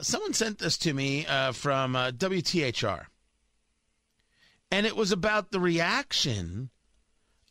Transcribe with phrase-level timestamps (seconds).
[0.00, 3.06] someone sent this to me uh, from uh, WTHR,
[4.70, 6.70] and it was about the reaction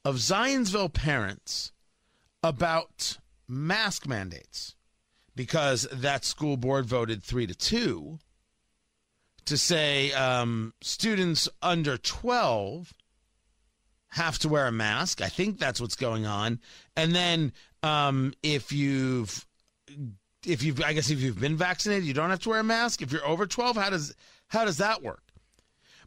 [0.06, 1.72] of Zionsville parents
[2.44, 4.76] about mask mandates
[5.36, 8.20] because that school board voted three to two
[9.46, 12.94] to say um, students under 12
[14.10, 15.22] have to wear a mask.
[15.22, 16.60] I think that's what's going on.
[16.96, 17.54] And then
[17.84, 19.46] um, if you've
[20.48, 23.02] if you've I guess if you've been vaccinated, you don't have to wear a mask.
[23.02, 24.16] If you're over 12, how does
[24.48, 25.24] how does that work?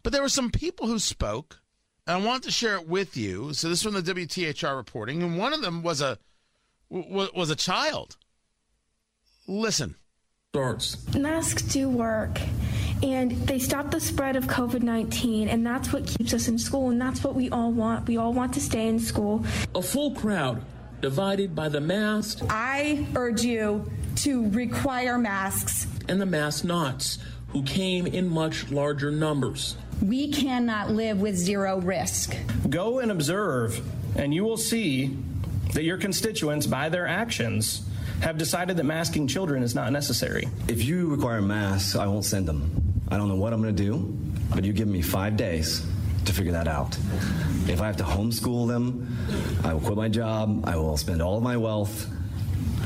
[0.03, 1.61] But there were some people who spoke,
[2.07, 3.53] and I want to share it with you.
[3.53, 6.19] So this is from the WTHR reporting, and one of them was a
[6.89, 8.17] was a child.
[9.47, 9.97] Listen.
[10.53, 11.15] Starts.
[11.15, 12.41] Masks do work
[13.03, 16.91] and they stop the spread of COVID 19, and that's what keeps us in school,
[16.91, 18.07] and that's what we all want.
[18.07, 19.45] We all want to stay in school.
[19.75, 20.62] A full crowd
[21.01, 22.41] divided by the mask.
[22.51, 23.91] I urge you
[24.23, 25.87] to require masks.
[26.09, 29.77] And the mask knots, who came in much larger numbers.
[30.02, 32.36] We cannot live with zero risk.
[32.69, 33.80] Go and observe,
[34.17, 35.17] and you will see
[35.75, 37.83] that your constituents, by their actions,
[38.22, 40.48] have decided that masking children is not necessary.
[40.69, 43.02] If you require masks, I won't send them.
[43.08, 44.17] I don't know what I'm going to do,
[44.55, 45.86] but you give me five days
[46.27, 46.97] to figure that out.
[47.67, 49.17] If I have to homeschool them,
[49.64, 50.69] I will quit my job.
[50.69, 52.06] I will spend all of my wealth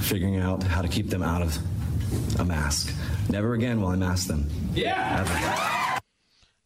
[0.01, 1.59] figuring out how to keep them out of
[2.39, 2.95] a mask.
[3.29, 4.49] Never again will I mask them.
[4.75, 5.99] Yeah.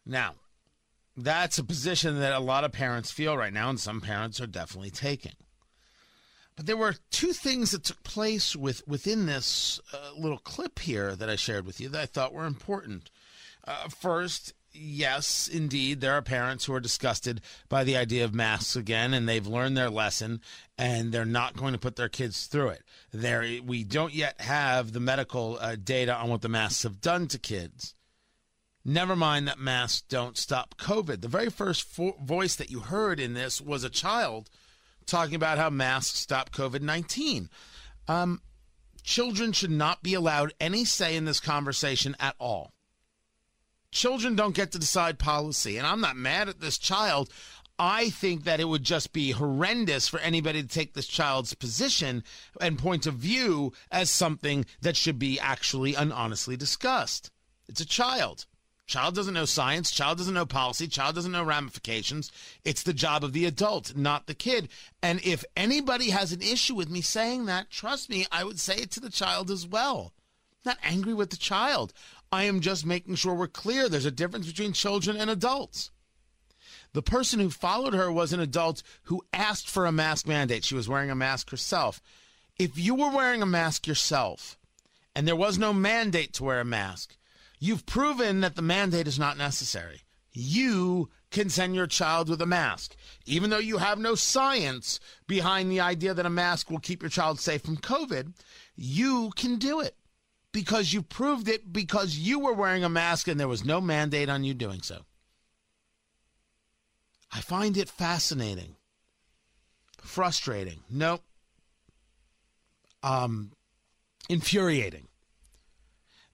[0.05, 0.35] Now,
[1.15, 4.47] that's a position that a lot of parents feel right now, and some parents are
[4.47, 5.33] definitely taking.
[6.55, 11.15] But there were two things that took place with within this uh, little clip here
[11.15, 13.09] that I shared with you that I thought were important.
[13.65, 18.75] Uh, first, yes, indeed, there are parents who are disgusted by the idea of masks
[18.75, 20.41] again, and they've learned their lesson,
[20.77, 22.83] and they're not going to put their kids through it.
[23.11, 27.27] There, we don't yet have the medical uh, data on what the masks have done
[27.27, 27.95] to kids.
[28.85, 31.21] Never mind that masks don't stop COVID.
[31.21, 34.49] The very first fo- voice that you heard in this was a child
[35.05, 37.49] talking about how masks stop COVID 19.
[38.07, 38.41] Um,
[39.03, 42.71] children should not be allowed any say in this conversation at all.
[43.91, 45.77] Children don't get to decide policy.
[45.77, 47.29] And I'm not mad at this child.
[47.79, 52.23] I think that it would just be horrendous for anybody to take this child's position
[52.59, 57.31] and point of view as something that should be actually and honestly discussed.
[57.69, 58.45] It's a child.
[58.85, 59.91] Child doesn't know science.
[59.91, 60.87] Child doesn't know policy.
[60.87, 62.31] Child doesn't know ramifications.
[62.65, 64.67] It's the job of the adult, not the kid.
[65.01, 68.77] And if anybody has an issue with me saying that, trust me, I would say
[68.77, 70.11] it to the child as well.
[70.65, 71.93] I'm not angry with the child.
[72.31, 73.89] I am just making sure we're clear.
[73.89, 75.91] There's a difference between children and adults.
[76.93, 80.63] The person who followed her was an adult who asked for a mask mandate.
[80.63, 82.01] She was wearing a mask herself.
[82.57, 84.57] If you were wearing a mask yourself
[85.15, 87.15] and there was no mandate to wear a mask,
[87.59, 90.01] you've proven that the mandate is not necessary.
[90.31, 92.95] You can send your child with a mask.
[93.25, 97.09] Even though you have no science behind the idea that a mask will keep your
[97.09, 98.33] child safe from COVID,
[98.75, 99.95] you can do it
[100.51, 104.29] because you proved it because you were wearing a mask and there was no mandate
[104.29, 105.01] on you doing so.
[107.31, 108.75] I find it fascinating,
[110.01, 111.19] frustrating, no,
[113.03, 113.51] um,
[114.29, 115.07] infuriating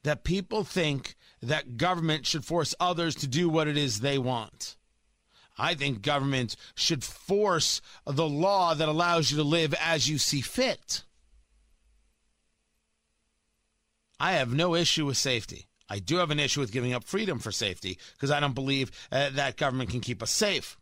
[0.03, 4.77] that people think that government should force others to do what it is they want.
[5.57, 10.41] I think government should force the law that allows you to live as you see
[10.41, 11.03] fit.
[14.19, 15.67] I have no issue with safety.
[15.89, 18.91] I do have an issue with giving up freedom for safety because I don't believe
[19.11, 20.77] uh, that government can keep us safe.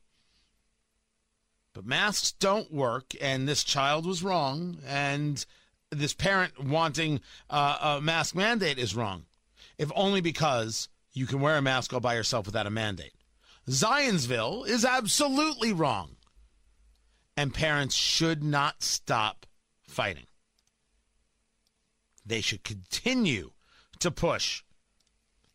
[1.73, 5.43] But masks don't work, and this child was wrong, and
[5.89, 9.25] this parent wanting uh, a mask mandate is wrong,
[9.77, 13.13] if only because you can wear a mask all by yourself without a mandate.
[13.67, 16.17] Zionsville is absolutely wrong,
[17.35, 19.47] and parents should not stop
[19.87, 20.25] fighting.
[22.25, 23.51] They should continue
[23.99, 24.63] to push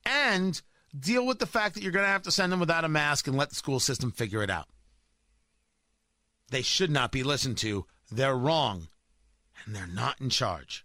[0.05, 0.61] and
[0.99, 3.27] deal with the fact that you're going to have to send them without a mask
[3.27, 4.69] and let the school system figure it out.
[6.51, 7.87] They should not be listened to.
[8.11, 8.89] They're wrong
[9.65, 10.85] and they're not in charge.